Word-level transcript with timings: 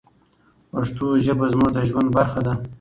پښتو 0.71 1.05
ژبه 1.25 1.45
زموږ 1.53 1.69
د 1.73 1.77
ژوند 1.89 2.09
برخه 2.17 2.39
ده. 2.45 2.53